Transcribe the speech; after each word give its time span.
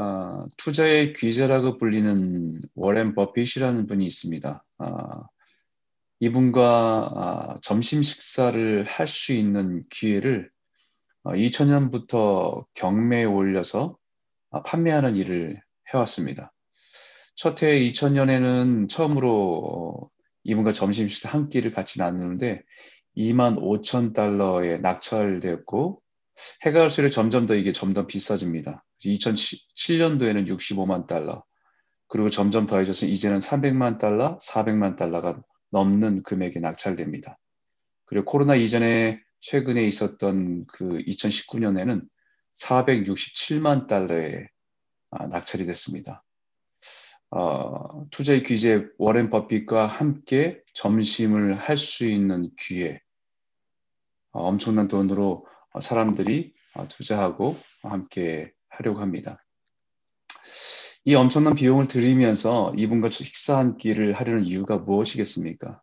아, 0.00 0.46
투자의 0.56 1.12
귀재라고 1.12 1.76
불리는 1.76 2.60
워렌 2.76 3.16
버핏이라는 3.16 3.88
분이 3.88 4.06
있습니다. 4.06 4.64
아, 4.78 5.26
이분과 6.20 7.10
아, 7.16 7.56
점심 7.62 8.02
식사를 8.04 8.84
할 8.84 9.06
수 9.08 9.32
있는 9.32 9.82
기회를 9.90 10.50
2000년부터 11.24 12.64
경매에 12.74 13.24
올려서 13.24 13.96
판매하는 14.64 15.16
일을 15.16 15.60
해왔습니다. 15.92 16.52
첫해 17.34 17.80
2000년에는 17.80 18.88
처음으로 18.88 20.10
이분과 20.44 20.70
점심 20.72 21.08
식사 21.08 21.28
한 21.28 21.48
끼를 21.48 21.72
같이 21.72 21.98
나누는데 21.98 22.62
2만 23.16 23.58
5천 23.58 24.14
달러에 24.14 24.78
낙찰되었고 24.78 26.00
해가 26.62 26.78
갈수록 26.80 27.10
점점 27.10 27.46
더 27.46 27.56
이게 27.56 27.72
점점 27.72 28.06
비싸집니다. 28.06 28.84
2007년도에는 29.00 30.46
65만 30.48 31.06
달러, 31.06 31.44
그리고 32.08 32.30
점점 32.30 32.66
더해져서 32.66 33.06
이제는 33.06 33.38
300만 33.38 33.98
달러, 33.98 34.38
400만 34.38 34.96
달러가 34.96 35.40
넘는 35.70 36.22
금액이 36.22 36.60
낙찰됩니다. 36.60 37.38
그리고 38.06 38.24
코로나 38.24 38.54
이전에 38.54 39.20
최근에 39.40 39.82
있었던 39.84 40.66
그 40.66 40.98
2019년에는 41.06 42.08
467만 42.58 43.86
달러에 43.86 44.48
아, 45.10 45.26
낙찰이 45.26 45.66
됐습니다. 45.66 46.24
어, 47.30 48.06
투자의 48.10 48.42
귀재 48.42 48.86
워렌 48.98 49.28
버핏과 49.30 49.86
함께 49.86 50.62
점심을 50.74 51.54
할 51.56 51.76
수 51.76 52.06
있는 52.06 52.50
기회, 52.56 53.00
어, 54.32 54.44
엄청난 54.48 54.88
돈으로 54.88 55.46
사람들이 55.80 56.54
어, 56.74 56.88
투자하고 56.88 57.56
함께 57.82 58.52
하려고 58.78 59.00
합니다. 59.00 59.44
이 61.04 61.14
엄청난 61.14 61.54
비용을 61.54 61.88
들이면서 61.88 62.74
이분과 62.76 63.10
식사 63.10 63.56
한 63.56 63.76
끼를 63.76 64.12
하려는 64.12 64.44
이유가 64.44 64.78
무엇이겠습니까? 64.78 65.80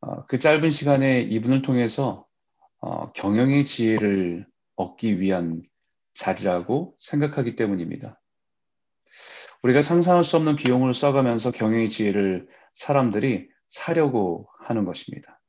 어, 0.00 0.26
그 0.26 0.38
짧은 0.38 0.70
시간에 0.70 1.22
이분을 1.22 1.62
통해서 1.62 2.26
어, 2.80 3.12
경영의 3.12 3.64
지혜를 3.64 4.46
얻기 4.76 5.20
위한 5.20 5.62
자리라고 6.14 6.96
생각하기 6.98 7.56
때문입니다. 7.56 8.20
우리가 9.62 9.80
상상할 9.80 10.24
수 10.24 10.36
없는 10.36 10.56
비용을 10.56 10.92
써가면서 10.92 11.50
경영의 11.50 11.88
지혜를 11.88 12.46
사람들이 12.74 13.48
사려고 13.68 14.48
하는 14.58 14.84
것입니다. 14.84 15.40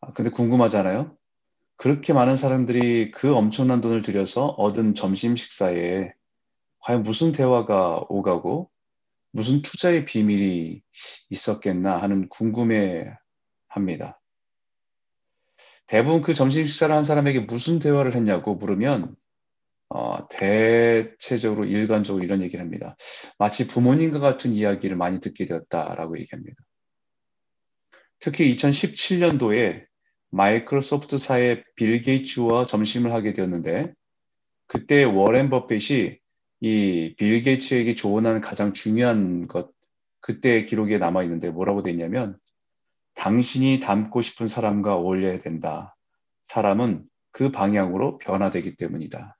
아, 0.00 0.12
근데 0.12 0.30
궁금하잖아요? 0.30 1.16
그렇게 1.82 2.12
많은 2.12 2.36
사람들이 2.36 3.10
그 3.10 3.34
엄청난 3.34 3.80
돈을 3.80 4.02
들여서 4.02 4.46
얻은 4.46 4.94
점심 4.94 5.34
식사에 5.34 6.12
과연 6.78 7.02
무슨 7.02 7.32
대화가 7.32 8.04
오가고 8.08 8.70
무슨 9.32 9.62
투자의 9.62 10.04
비밀이 10.04 10.80
있었겠나 11.30 12.00
하는 12.00 12.28
궁금해 12.28 13.12
합니다. 13.66 14.20
대부분 15.88 16.20
그 16.20 16.34
점심 16.34 16.64
식사를 16.64 16.94
한 16.94 17.02
사람에게 17.02 17.40
무슨 17.40 17.80
대화를 17.80 18.14
했냐고 18.14 18.54
물으면 18.54 19.16
어, 19.88 20.28
대체적으로 20.28 21.64
일관적으로 21.64 22.22
이런 22.22 22.42
얘기를 22.42 22.64
합니다. 22.64 22.94
마치 23.40 23.66
부모님과 23.66 24.20
같은 24.20 24.52
이야기를 24.52 24.96
많이 24.96 25.18
듣게 25.18 25.46
되었다라고 25.46 26.16
얘기합니다. 26.20 26.62
특히 28.20 28.48
2017년도에 28.54 29.90
마이크로소프트사의 30.32 31.64
빌 31.76 32.00
게이츠와 32.02 32.66
점심을 32.66 33.12
하게 33.12 33.32
되었는데 33.32 33.92
그때 34.66 35.04
워렌 35.04 35.50
버핏이 35.50 36.18
이 36.62 37.14
빌 37.18 37.40
게이츠에게 37.42 37.94
조언한 37.94 38.40
가장 38.40 38.72
중요한 38.72 39.46
것 39.48 39.70
그때 40.20 40.64
기록에 40.64 40.98
남아 40.98 41.22
있는데 41.24 41.50
뭐라고 41.50 41.82
돼 41.82 41.90
있냐면 41.90 42.38
당신이 43.14 43.80
닮고 43.80 44.22
싶은 44.22 44.46
사람과 44.46 44.94
어울려야 44.96 45.40
된다. 45.40 45.96
사람은 46.44 47.04
그 47.32 47.50
방향으로 47.50 48.18
변화되기 48.18 48.76
때문이다. 48.76 49.36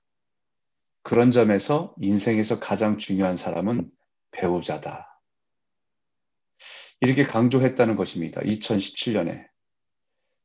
그런 1.01 1.31
점에서 1.31 1.95
인생에서 2.01 2.59
가장 2.59 2.97
중요한 2.97 3.35
사람은 3.35 3.89
배우자다. 4.31 5.21
이렇게 7.01 7.23
강조했다는 7.23 7.95
것입니다. 7.95 8.41
2017년에. 8.41 9.52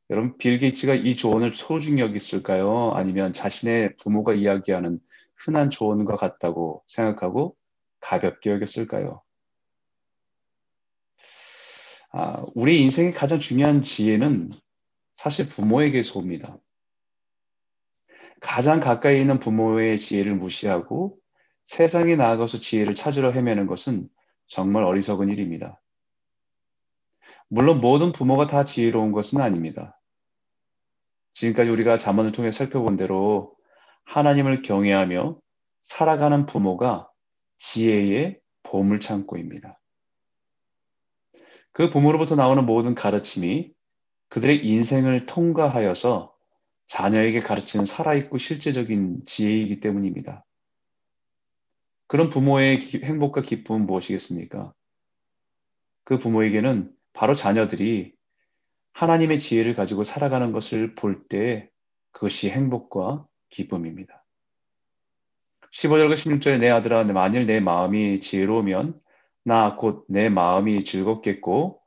여러분 0.09 0.37
빌 0.37 0.57
게이츠가 0.57 0.95
이 0.95 1.15
조언을 1.15 1.53
소중히 1.53 2.01
여겼을까요? 2.01 2.93
아니면 2.95 3.31
자신의 3.31 3.95
부모가 3.97 4.33
이야기하는 4.33 4.99
흔한 5.35 5.69
조언과 5.69 6.15
같다고 6.15 6.83
생각하고 6.87 7.55
가볍게 7.99 8.49
여겼을까요? 8.51 9.21
아, 12.11 12.43
우리 12.55 12.81
인생의 12.81 13.13
가장 13.13 13.39
중요한 13.39 13.83
지혜는 13.83 14.51
사실 15.15 15.47
부모에게서 15.47 16.17
옵니다. 16.17 16.57
가장 18.41 18.79
가까이 18.79 19.21
있는 19.21 19.37
부모의 19.37 19.97
지혜를 19.99 20.35
무시하고 20.35 21.19
세상에 21.65 22.15
나아가서 22.15 22.57
지혜를 22.57 22.95
찾으러 22.95 23.31
헤매는 23.31 23.67
것은 23.67 24.09
정말 24.47 24.83
어리석은 24.85 25.29
일입니다. 25.29 25.79
물론 27.47 27.79
모든 27.79 28.11
부모가 28.11 28.47
다 28.47 28.65
지혜로운 28.65 29.11
것은 29.11 29.39
아닙니다. 29.39 29.98
지금까지 31.39 31.69
우리가 31.69 31.95
자문을 31.95 32.33
통해 32.33 32.51
살펴본 32.51 32.97
대로 32.97 33.55
하나님을 34.03 34.61
경외하며 34.61 35.39
살아가는 35.81 36.45
부모가 36.45 37.09
지혜의 37.57 38.41
보물 38.63 38.99
창고입니다. 38.99 39.79
그 41.71 41.89
부모로부터 41.89 42.35
나오는 42.35 42.65
모든 42.65 42.93
가르침이 42.93 43.71
그들의 44.27 44.65
인생을 44.65 45.27
통과하여서 45.27 46.35
자녀에게 46.87 47.39
가르치는 47.39 47.85
살아있고 47.85 48.37
실제적인 48.37 49.21
지혜이기 49.25 49.79
때문입니다. 49.79 50.45
그런 52.07 52.29
부모의 52.29 52.81
행복과 53.01 53.43
기쁨은 53.43 53.85
무엇이겠습니까? 53.85 54.73
그 56.03 56.17
부모에게는 56.17 56.91
바로 57.13 57.33
자녀들이 57.33 58.18
하나님의 58.99 59.39
지혜를 59.39 59.75
가지고 59.75 60.03
살아가는 60.03 60.51
것을 60.51 60.93
볼 60.93 61.29
때 61.29 61.69
그것이 62.11 62.49
행복과 62.49 63.25
기쁨입니다. 63.49 64.25
15절과 65.71 66.15
16절에 66.15 66.59
내 66.59 66.69
아들아 66.69 67.05
만일 67.05 67.45
내 67.45 67.61
마음이 67.61 68.19
지혜로우면 68.19 68.99
나 69.45 69.77
곧 69.77 70.03
내 70.09 70.27
마음이 70.27 70.83
즐겁겠고 70.83 71.79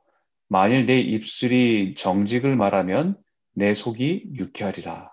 만일 0.47 0.87
내 0.87 0.99
입술이 0.99 1.93
정직을 1.95 2.55
말하면 2.55 3.15
내 3.53 3.75
속이 3.75 4.31
유쾌하리라. 4.33 5.11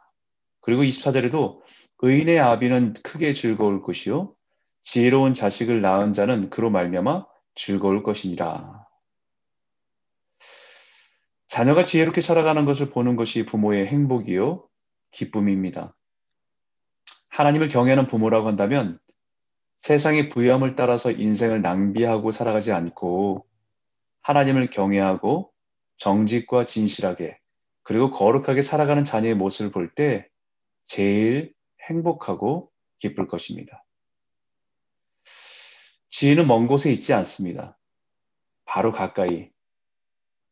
그리고 0.62 0.82
24절에도 0.82 1.60
의인의 1.98 2.40
아비는 2.40 2.94
크게 3.02 3.34
즐거울 3.34 3.82
것이요 3.82 4.34
지혜로운 4.82 5.34
자식을 5.34 5.82
낳은 5.82 6.14
자는 6.14 6.48
그로 6.48 6.70
말미암아 6.70 7.26
즐거울 7.54 8.02
것이니라. 8.02 8.89
자녀가 11.50 11.84
지혜롭게 11.84 12.20
살아가는 12.20 12.64
것을 12.64 12.90
보는 12.90 13.16
것이 13.16 13.44
부모의 13.44 13.88
행복이요, 13.88 14.68
기쁨입니다. 15.10 15.96
하나님을 17.28 17.68
경외하는 17.68 18.06
부모라고 18.06 18.46
한다면 18.46 19.00
세상의 19.78 20.28
부여함을 20.28 20.76
따라서 20.76 21.10
인생을 21.10 21.60
낭비하고 21.60 22.30
살아가지 22.30 22.70
않고 22.70 23.46
하나님을 24.22 24.70
경외하고 24.70 25.50
정직과 25.96 26.66
진실하게 26.66 27.40
그리고 27.82 28.12
거룩하게 28.12 28.62
살아가는 28.62 29.04
자녀의 29.04 29.34
모습을 29.34 29.72
볼 29.72 29.92
때 29.96 30.28
제일 30.84 31.52
행복하고 31.88 32.70
기쁠 32.98 33.26
것입니다. 33.26 33.84
지혜는 36.10 36.46
먼 36.46 36.68
곳에 36.68 36.92
있지 36.92 37.12
않습니다. 37.12 37.76
바로 38.66 38.92
가까이 38.92 39.50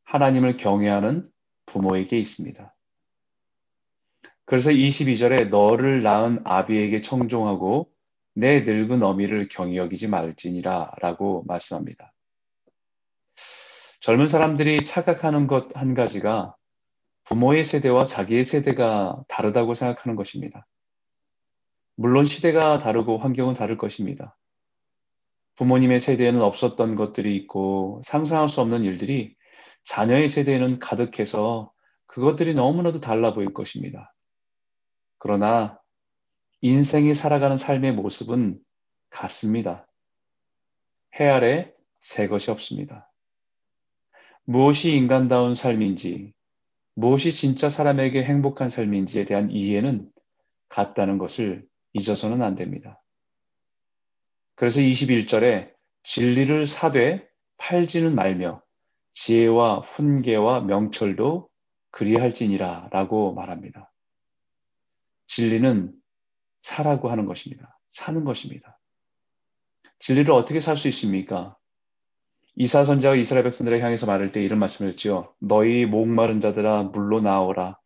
하나님을 0.09 0.57
경외하는 0.57 1.31
부모에게 1.67 2.19
있습니다. 2.19 2.75
그래서 4.47 4.71
22절에 4.71 5.51
너를 5.51 6.03
낳은 6.03 6.41
아비에게 6.45 7.03
청종하고 7.03 7.93
내 8.35 8.63
늙은 8.63 9.03
어미를 9.03 9.49
경히 9.49 9.77
여기지 9.77 10.09
말지니라 10.09 10.93
라고 11.03 11.45
말씀합니다. 11.47 12.15
젊은 14.01 14.29
사람들이 14.29 14.83
착각하는 14.83 15.47
것 15.47 15.75
한 15.75 15.93
가지가 15.93 16.57
부모의 17.25 17.65
세대와 17.65 18.07
자기의 18.07 18.45
세대가 18.45 19.23
다르다고 19.29 19.75
생각하는 19.75 20.17
것입니다. 20.17 20.67
물론 21.97 22.25
시대가 22.25 22.79
다르고 22.79 23.19
환경은 23.19 23.53
다를 23.53 23.77
것입니다. 23.77 24.39
부모님의 25.57 26.01
세대에는 26.01 26.41
없었던 26.41 26.97
것들이 26.97 27.37
있고 27.37 28.01
상상할 28.05 28.49
수 28.49 28.63
없는 28.63 28.85
일들이 28.85 29.37
자녀의 29.85 30.29
세대에는 30.29 30.79
가득해서 30.79 31.73
그것들이 32.07 32.55
너무나도 32.55 33.01
달라 33.01 33.35
보일 33.35 33.53
것입니다. 33.53 34.15
그러나 35.19 35.79
인생이 36.61 37.15
살아가는 37.15 37.57
삶의 37.57 37.93
모습은 37.93 38.59
같습니다. 39.11 39.87
해 41.19 41.29
아래 41.29 41.73
새 42.01 42.29
것이 42.29 42.51
없습니다. 42.51 43.11
무엇이 44.45 44.97
인간다운 44.97 45.55
삶인지, 45.55 46.33
무엇이 46.95 47.33
진짜 47.33 47.69
사람에게 47.69 48.25
행복한 48.25 48.71
삶인지에 48.71 49.25
대한 49.25 49.51
이해는 49.51 50.11
같다는 50.69 51.19
것을 51.19 51.67
잊어서는 51.93 52.43
안 52.43 52.55
됩니다. 52.55 53.03
그래서 54.55 54.81
21절에 54.81 55.73
진리를 56.03 56.67
사되 56.67 57.29
팔지는 57.59 58.15
말며 58.15 58.63
지혜와 59.21 59.81
훈계와 59.81 60.61
명철도 60.61 61.49
그리할지니라 61.91 62.89
라고 62.93 63.35
말합니다. 63.35 63.93
진리는 65.27 65.93
사라고 66.63 67.11
하는 67.11 67.27
것입니다. 67.27 67.81
사는 67.91 68.23
것입니다. 68.25 68.79
진리를 69.99 70.33
어떻게 70.33 70.61
살 70.61 70.77
수 70.77 70.87
있습니까? 70.89 71.57
이사 72.55 72.85
선자가 72.85 73.17
이스라엘 73.17 73.43
백성들을 73.43 73.83
향해서 73.83 74.07
말할 74.07 74.31
때 74.31 74.41
이런 74.41 74.61
말씀을 74.61 74.93
했죠. 74.93 75.35
너희 75.41 75.85
목마른 75.85 76.41
자들아 76.41 76.85
물로 76.85 77.21
나오라. 77.21 77.77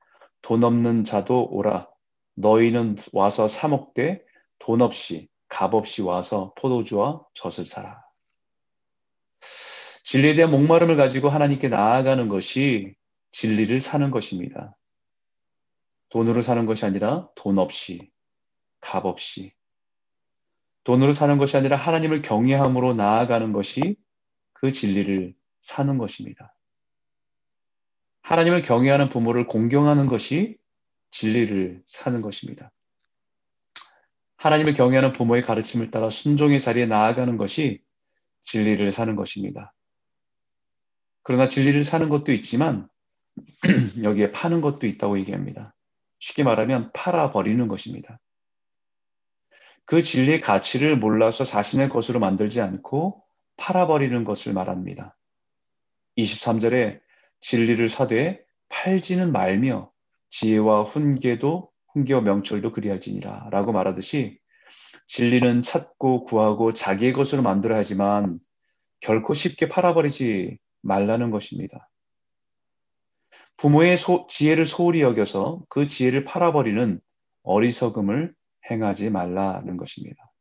돈 0.43 0.65
없는 0.65 1.05
자도 1.05 1.49
오라. 1.51 1.89
너희는 2.35 2.97
와서 3.15 3.49
사 3.49 3.69
먹되 3.69 4.23
돈 4.59 4.83
없이 4.83 5.29
값 5.49 5.75
없이 5.75 6.03
와서 6.03 6.53
포도주와 6.59 7.25
젖을 7.33 7.65
사라. 7.65 8.03
진리에 10.03 10.35
대한 10.35 10.51
목마름을 10.51 10.97
가지고 10.97 11.29
하나님께 11.29 11.69
나아가는 11.69 12.29
것이 12.29 12.95
진리를 13.31 13.81
사는 13.81 14.11
것입니다. 14.11 14.77
돈으로 16.11 16.43
사는 16.43 16.67
것이 16.67 16.85
아니라 16.85 17.29
돈 17.35 17.59
없이, 17.59 18.11
값 18.81 19.07
없이. 19.07 19.53
돈으로 20.85 21.13
사는 21.13 21.39
것이 21.39 21.57
아니라 21.57 21.77
하나님을 21.77 22.23
경외함으로 22.23 22.95
나아가는 22.95 23.53
것이 23.53 23.97
그 24.53 24.73
진리를 24.73 25.35
사는 25.61 25.99
것입니다. 25.99 26.55
하나님을 28.23 28.63
경외하는 28.63 29.09
부모를 29.09 29.47
공경하는 29.47 30.07
것이 30.07 30.59
진리를 31.13 31.83
사는 31.87 32.21
것입니다. 32.21 32.71
하나님을 34.37 34.75
경외하는 34.75 35.13
부모의 35.13 35.43
가르침을 35.43 35.91
따라 35.91 36.11
순종의 36.11 36.59
자리에 36.59 36.87
나아가는 36.87 37.37
것이 37.37 37.81
진리를 38.43 38.91
사는 38.91 39.15
것입니다. 39.15 39.73
그러나 41.23 41.49
진리를 41.49 41.85
사는 41.85 42.09
것도 42.09 42.33
있지만 42.33 42.89
여기에 44.03 44.33
파는 44.33 44.61
것도 44.61 44.87
있다고 44.87 45.19
얘기합니다. 45.19 45.75
쉽게 46.19 46.43
말하면 46.43 46.91
팔아버리는 46.93 47.67
것입니다. 47.69 48.19
그 49.85 50.03
진리의 50.03 50.41
가치를 50.41 50.97
몰라서 50.97 51.45
자신의 51.45 51.89
것으로 51.89 52.21
만들지 52.21 52.61
않고 52.61 53.23
팔아버리는 53.57 54.25
것을 54.25 54.53
말합니다. 54.53 55.17
23절에 56.19 57.01
진리를 57.41 57.89
사되 57.89 58.45
팔지는 58.69 59.33
말며 59.33 59.91
지혜와 60.31 60.85
훈계도 60.85 61.71
훈계와 61.93 62.23
명철도 62.23 62.73
그리할지니라 62.73 63.49
라고 63.51 63.73
말하듯이 63.73 64.39
진리는 65.07 65.63
찾고 65.63 66.25
구하고 66.25 66.73
자기의 66.73 67.13
것으로 67.13 67.43
만들어야 67.43 67.81
하지만 67.81 68.39
결코 69.01 69.35
쉽게 69.35 69.69
팔아버리지 69.69 70.59
말라는 70.83 71.31
것입니다. 71.31 71.89
부모의 73.57 73.97
소, 73.97 74.27
지혜를 74.29 74.67
소홀히 74.67 75.03
여겨서 75.03 75.63
그 75.69 75.87
지혜를 75.87 76.25
팔아버리는 76.25 77.01
어리석음을 77.43 78.35
행하지 78.71 79.11
말라는 79.11 79.77
것입니다. 79.77 80.33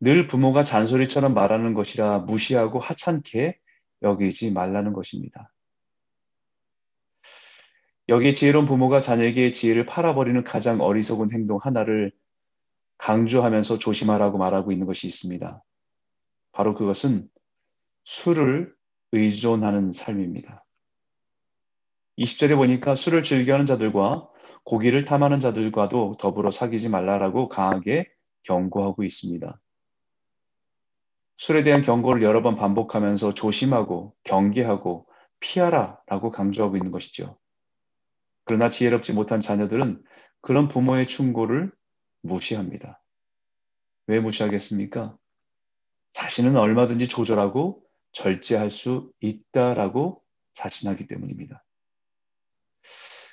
늘 0.00 0.26
부모가 0.26 0.64
잔소리처럼 0.64 1.32
말하는 1.34 1.74
것이라 1.74 2.20
무시하고 2.20 2.80
하찮게 2.80 3.58
여기지 4.02 4.50
말라는 4.50 4.92
것입니다. 4.92 5.52
여기에 8.08 8.32
지혜로운 8.32 8.66
부모가 8.66 9.00
자녀에게 9.00 9.52
지혜를 9.52 9.86
팔아버리는 9.86 10.42
가장 10.42 10.80
어리석은 10.80 11.30
행동 11.30 11.58
하나를 11.62 12.12
강조하면서 12.98 13.78
조심하라고 13.78 14.38
말하고 14.38 14.72
있는 14.72 14.86
것이 14.86 15.06
있습니다. 15.06 15.62
바로 16.50 16.74
그것은 16.74 17.28
술을 18.04 18.74
의존하는 19.12 19.92
삶입니다. 19.92 20.64
20절에 22.18 22.56
보니까 22.56 22.94
술을 22.94 23.22
즐겨하는 23.22 23.66
자들과 23.66 24.28
고기를 24.64 25.04
탐하는 25.04 25.40
자들과도 25.40 26.16
더불어 26.18 26.50
사귀지 26.50 26.88
말라라고 26.88 27.48
강하게 27.48 28.10
경고하고 28.44 29.04
있습니다. 29.04 29.60
술에 31.36 31.62
대한 31.62 31.82
경고를 31.82 32.22
여러 32.22 32.42
번 32.42 32.56
반복하면서 32.56 33.34
조심하고 33.34 34.14
경계하고 34.24 35.08
피하라라고 35.40 36.30
강조하고 36.30 36.76
있는 36.76 36.92
것이죠. 36.92 37.38
그러나 38.44 38.70
지혜롭지 38.70 39.12
못한 39.12 39.40
자녀들은 39.40 40.02
그런 40.40 40.68
부모의 40.68 41.06
충고를 41.06 41.72
무시합니다. 42.22 43.02
왜 44.06 44.20
무시하겠습니까? 44.20 45.16
자신은 46.12 46.56
얼마든지 46.56 47.08
조절하고 47.08 47.81
절제할 48.12 48.70
수 48.70 49.12
있다라고 49.20 50.22
자신하기 50.52 51.06
때문입니다. 51.06 51.64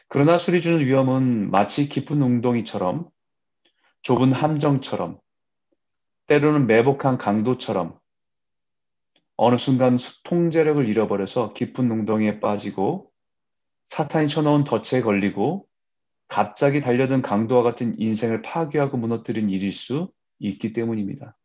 그러나 0.08 0.38
술이 0.38 0.62
주는 0.62 0.80
위험은 0.80 1.52
마치 1.52 1.88
깊은 1.88 2.22
웅덩이처럼 2.22 3.10
좁은 4.02 4.32
함정처럼 4.32 5.20
때로는 6.28 6.68
매복한 6.68 7.18
강도처럼 7.18 8.00
어느 9.36 9.56
순간 9.56 9.98
통제력을 10.24 10.88
잃어버려서 10.88 11.54
깊은 11.54 11.90
웅덩이에 11.90 12.40
빠지고 12.40 13.12
사탄이 13.86 14.28
쳐놓은 14.28 14.64
덫에 14.64 15.02
걸리고 15.02 15.68
갑자기 16.28 16.82
달려든 16.82 17.22
강도와 17.22 17.64
같은 17.64 18.00
인생을 18.00 18.42
파괴하고 18.42 18.98
무너뜨린 18.98 19.50
일일 19.50 19.72
수 19.72 20.12
있기 20.40 20.74
때문입니다. 20.74 21.39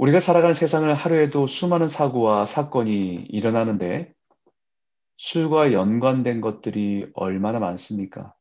우리가 0.00 0.18
살아가는 0.18 0.54
세상을 0.54 0.94
하루에도 0.94 1.46
수많은 1.46 1.86
사고와 1.86 2.46
사건이 2.46 3.26
일어나는데 3.28 4.14
술과 5.18 5.74
연관된 5.74 6.40
것들이 6.40 7.10
얼마나 7.12 7.58
많습니까? 7.58 8.34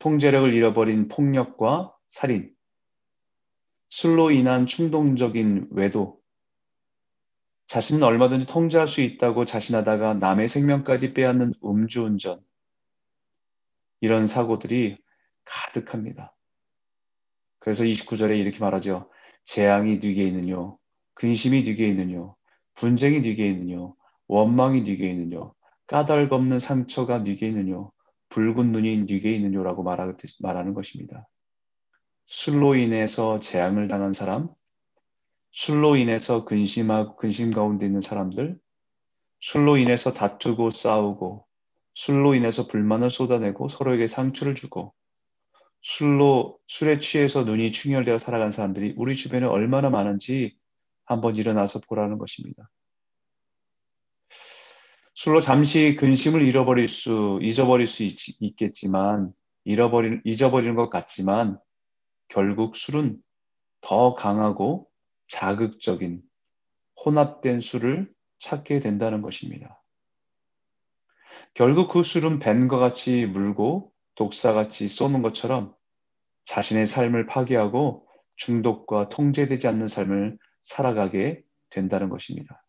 통제력을 0.00 0.52
잃어버린 0.52 1.06
폭력과 1.06 1.94
살인, 2.08 2.52
술로 3.88 4.32
인한 4.32 4.66
충동적인 4.66 5.68
외도, 5.70 6.18
자신은 7.68 8.02
얼마든지 8.02 8.48
통제할 8.48 8.88
수 8.88 9.00
있다고 9.00 9.44
자신하다가 9.44 10.14
남의 10.14 10.48
생명까지 10.48 11.14
빼앗는 11.14 11.54
음주운전, 11.64 12.40
이런 14.00 14.26
사고들이 14.26 14.98
가득합니다. 15.44 16.34
그래서 17.60 17.84
29절에 17.84 18.36
이렇게 18.40 18.58
말하죠. 18.58 19.08
재앙이 19.44 19.98
네게 19.98 20.22
있느뇨, 20.24 20.78
근심이 21.14 21.62
네게 21.62 21.88
있느뇨, 21.88 22.36
분쟁이 22.74 23.20
네게 23.20 23.48
있느뇨, 23.48 23.94
원망이 24.26 24.82
네게 24.82 25.10
있느뇨, 25.10 25.54
까닭 25.86 26.32
없는 26.32 26.58
상처가 26.58 27.20
네게 27.20 27.48
있느뇨, 27.48 27.92
붉은 28.28 28.72
눈이 28.72 29.04
네게 29.04 29.32
있느뇨라고 29.32 29.82
말하는 29.82 30.74
것입니다. 30.74 31.26
술로 32.26 32.74
인해서 32.74 33.40
재앙을 33.40 33.88
당한 33.88 34.12
사람, 34.12 34.48
술로 35.50 35.96
인해서 35.96 36.44
근심하고 36.44 37.16
근심 37.16 37.50
가운데 37.50 37.86
있는 37.86 38.00
사람들, 38.02 38.58
술로 39.40 39.76
인해서 39.76 40.12
다투고 40.12 40.70
싸우고, 40.70 41.46
술로 41.94 42.34
인해서 42.34 42.66
불만을 42.66 43.08
쏟아내고 43.08 43.68
서로에게 43.68 44.08
상처를 44.08 44.54
주고, 44.54 44.92
술로 45.90 46.58
술에 46.66 46.98
취해서 46.98 47.44
눈이 47.44 47.72
충혈되어 47.72 48.18
살아간 48.18 48.50
사람들이 48.50 48.92
우리 48.98 49.14
주변에 49.14 49.46
얼마나 49.46 49.88
많은지 49.88 50.54
한번 51.06 51.34
일어나서 51.36 51.80
보라는 51.88 52.18
것입니다. 52.18 52.70
술로 55.14 55.40
잠시 55.40 55.96
근심을 55.98 56.42
잃어버릴 56.42 56.88
수, 56.88 57.38
잊어버릴 57.40 57.86
수 57.86 58.02
있, 58.02 58.16
겠지만 58.56 59.32
잃어버리, 59.64 60.20
잊어버리는 60.24 60.74
것 60.74 60.90
같지만, 60.90 61.58
결국 62.28 62.76
술은 62.76 63.16
더 63.80 64.14
강하고 64.14 64.90
자극적인 65.28 66.20
혼합된 67.02 67.60
술을 67.60 68.12
찾게 68.38 68.80
된다는 68.80 69.22
것입니다. 69.22 69.82
결국 71.54 71.88
그 71.88 72.02
술은 72.02 72.40
뱀과 72.40 72.76
같이 72.76 73.24
물고 73.24 73.90
독사같이 74.16 74.88
쏘는 74.88 75.22
것처럼 75.22 75.77
자신의 76.48 76.86
삶을 76.86 77.26
파괴하고 77.26 78.06
중독과 78.36 79.10
통제되지 79.10 79.68
않는 79.68 79.86
삶을 79.86 80.38
살아가게 80.62 81.42
된다는 81.68 82.08
것입니다. 82.08 82.64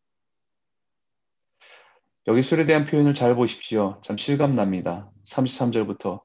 여기 2.28 2.42
술에 2.42 2.66
대한 2.66 2.84
표현을 2.84 3.14
잘 3.14 3.36
보십시오. 3.36 4.02
참 4.04 4.18
실감납니다. 4.18 5.10
33절부터 5.26 6.22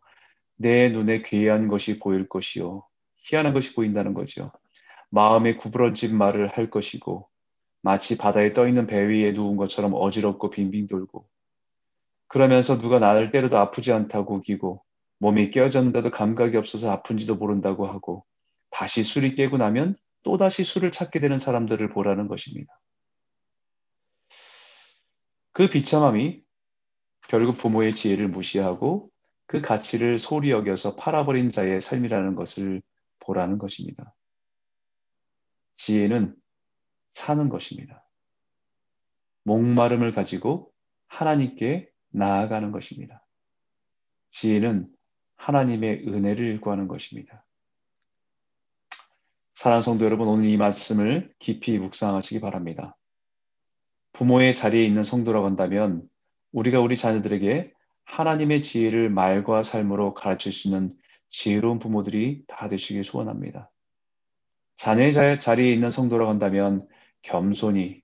내 0.56 0.88
눈에 0.88 1.22
괴이한 1.22 1.68
것이 1.68 2.00
보일 2.00 2.28
것이요. 2.28 2.88
희한한 3.18 3.54
것이 3.54 3.72
보인다는 3.74 4.14
거죠. 4.14 4.50
마음에 5.10 5.54
구부러진 5.54 6.18
말을 6.18 6.48
할 6.48 6.70
것이고 6.70 7.28
마치 7.82 8.18
바다에 8.18 8.52
떠 8.52 8.66
있는 8.66 8.88
배 8.88 9.00
위에 9.06 9.30
누운 9.30 9.56
것처럼 9.56 9.94
어지럽고 9.94 10.50
빙빙 10.50 10.88
돌고 10.88 11.28
그러면서 12.26 12.78
누가 12.78 12.98
나를 12.98 13.30
때려도 13.30 13.56
아프지 13.58 13.92
않다고 13.92 14.34
우기고 14.38 14.82
몸이 15.24 15.50
깨어졌는데도 15.52 16.10
감각이 16.10 16.54
없어서 16.58 16.90
아픈지도 16.90 17.36
모른다고 17.36 17.86
하고 17.86 18.26
다시 18.68 19.02
술이 19.02 19.36
깨고 19.36 19.56
나면 19.56 19.96
또다시 20.22 20.64
술을 20.64 20.92
찾게 20.92 21.18
되는 21.18 21.38
사람들을 21.38 21.88
보라는 21.88 22.28
것입니다. 22.28 22.78
그 25.52 25.70
비참함이 25.70 26.42
결국 27.26 27.56
부모의 27.56 27.94
지혜를 27.94 28.28
무시하고 28.28 29.08
그 29.46 29.62
가치를 29.62 30.18
소리 30.18 30.50
여겨서 30.50 30.94
팔아버린 30.94 31.48
자의 31.48 31.80
삶이라는 31.80 32.34
것을 32.34 32.82
보라는 33.20 33.56
것입니다. 33.56 34.14
지혜는 35.74 36.36
사는 37.08 37.48
것입니다. 37.48 38.06
목마름을 39.44 40.12
가지고 40.12 40.70
하나님께 41.06 41.88
나아가는 42.10 42.70
것입니다. 42.72 43.24
지혜는 44.28 44.93
하나님의 45.44 46.04
은혜를 46.08 46.60
구하는 46.62 46.88
것입니다. 46.88 47.44
사랑하는 49.54 49.82
성도 49.82 50.06
여러분, 50.06 50.26
오늘 50.26 50.48
이 50.48 50.56
말씀을 50.56 51.34
깊이 51.38 51.78
묵상하시기 51.78 52.40
바랍니다. 52.40 52.96
부모의 54.14 54.54
자리에 54.54 54.82
있는 54.82 55.02
성도라고 55.02 55.44
한다면 55.44 56.08
우리가 56.52 56.80
우리 56.80 56.96
자녀들에게 56.96 57.72
하나님의 58.04 58.62
지혜를 58.62 59.10
말과 59.10 59.62
삶으로 59.62 60.14
가르칠 60.14 60.50
수 60.50 60.68
있는 60.68 60.96
지혜로운 61.28 61.78
부모들이 61.78 62.44
다 62.46 62.68
되시길 62.68 63.04
소원합니다. 63.04 63.70
자녀의 64.76 65.40
자리에 65.40 65.72
있는 65.72 65.90
성도라고 65.90 66.30
한다면 66.30 66.88
겸손히 67.20 68.00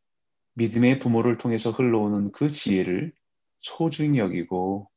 믿음의 0.55 0.99
부모를 0.99 1.39
통해서 1.39 1.71
흘러오는 1.71 2.33
그 2.33 2.51
지혜를 2.51 3.13
소중히 3.59 4.19
여기고 4.19 4.91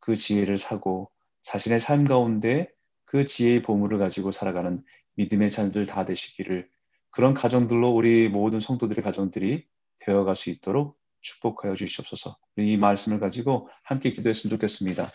그 0.00 0.14
지혜를 0.14 0.58
사고 0.58 1.10
자신의 1.46 1.78
삶 1.78 2.04
가운데 2.04 2.68
그 3.04 3.24
지혜의 3.24 3.62
보물을 3.62 3.98
가지고 3.98 4.32
살아가는 4.32 4.82
믿음의 5.14 5.48
자녀들 5.48 5.86
다 5.86 6.04
되시기를 6.04 6.68
그런 7.10 7.34
가정들로 7.34 7.94
우리 7.94 8.28
모든 8.28 8.58
성도들의 8.58 9.04
가정들이 9.04 9.64
되어갈 10.00 10.34
수 10.34 10.50
있도록 10.50 10.98
축복하여 11.20 11.74
주시옵소서. 11.74 12.36
이 12.58 12.76
말씀을 12.76 13.20
가지고 13.20 13.68
함께 13.84 14.10
기도했으면 14.10 14.50
좋겠습니다. 14.50 15.08